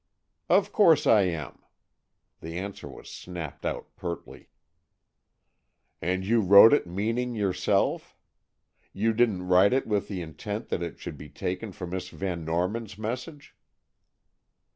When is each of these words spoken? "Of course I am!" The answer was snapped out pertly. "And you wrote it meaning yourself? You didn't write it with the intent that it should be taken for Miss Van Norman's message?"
"Of 0.49 0.71
course 0.71 1.05
I 1.05 1.25
am!" 1.29 1.61
The 2.39 2.57
answer 2.57 2.87
was 2.89 3.07
snapped 3.07 3.67
out 3.67 3.95
pertly. 3.95 4.49
"And 6.01 6.25
you 6.25 6.41
wrote 6.41 6.73
it 6.73 6.87
meaning 6.87 7.35
yourself? 7.35 8.17
You 8.93 9.13
didn't 9.13 9.43
write 9.43 9.73
it 9.73 9.85
with 9.85 10.07
the 10.07 10.23
intent 10.23 10.69
that 10.69 10.81
it 10.81 10.97
should 10.99 11.19
be 11.19 11.29
taken 11.29 11.71
for 11.71 11.85
Miss 11.85 12.09
Van 12.09 12.43
Norman's 12.43 12.97
message?" 12.97 13.55